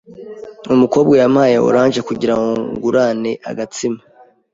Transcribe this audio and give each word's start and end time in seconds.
Umukobwa 0.73 1.13
yampaye 1.21 1.55
orange 1.67 1.99
kugirango 2.07 2.49
ngurane 2.73 3.31
agatsima. 3.49 3.99